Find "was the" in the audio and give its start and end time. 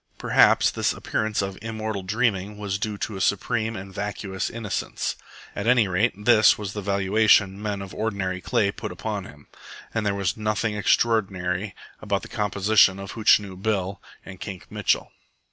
6.57-6.81